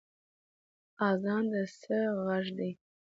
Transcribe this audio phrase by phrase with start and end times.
[1.09, 2.71] اذان د څه غږ دی؟